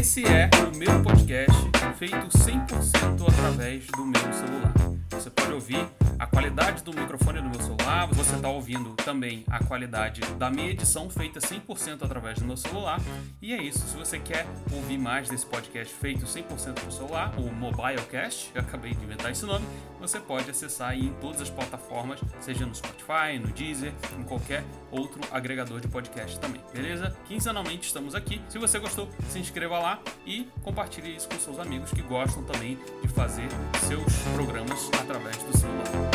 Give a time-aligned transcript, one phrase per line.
[0.00, 4.72] Esse é o meu podcast feito 100% através do meu celular.
[5.10, 5.86] Você pode ouvir
[6.18, 7.79] a qualidade do microfone do meu celular
[8.14, 13.00] você está ouvindo também a qualidade da minha edição feita 100% através do meu celular.
[13.40, 13.78] E é isso.
[13.86, 18.94] Se você quer ouvir mais desse podcast feito 100% no celular, o Mobilecast, eu acabei
[18.94, 19.64] de inventar esse nome,
[19.98, 25.20] você pode acessar em todas as plataformas, seja no Spotify, no Deezer, em qualquer outro
[25.30, 27.16] agregador de podcast também, beleza?
[27.26, 28.40] Quinzenalmente estamos aqui.
[28.48, 32.78] Se você gostou, se inscreva lá e compartilhe isso com seus amigos que gostam também
[33.02, 33.48] de fazer
[33.86, 36.09] seus programas através do celular.